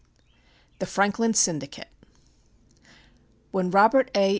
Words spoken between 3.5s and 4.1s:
When Robert